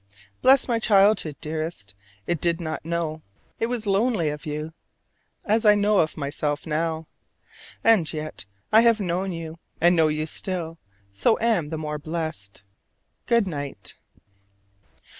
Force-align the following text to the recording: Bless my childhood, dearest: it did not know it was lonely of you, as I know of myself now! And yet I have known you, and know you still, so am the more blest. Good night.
Bless 0.41 0.67
my 0.67 0.79
childhood, 0.79 1.35
dearest: 1.41 1.93
it 2.25 2.41
did 2.41 2.59
not 2.59 2.83
know 2.83 3.21
it 3.59 3.67
was 3.67 3.85
lonely 3.85 4.29
of 4.29 4.47
you, 4.47 4.71
as 5.45 5.63
I 5.63 5.75
know 5.75 5.99
of 5.99 6.17
myself 6.17 6.65
now! 6.65 7.05
And 7.83 8.11
yet 8.11 8.45
I 8.73 8.81
have 8.81 8.99
known 8.99 9.31
you, 9.31 9.59
and 9.79 9.95
know 9.95 10.07
you 10.07 10.25
still, 10.25 10.79
so 11.11 11.37
am 11.39 11.69
the 11.69 11.77
more 11.77 11.99
blest. 11.99 12.63
Good 13.27 13.45
night. 13.45 13.93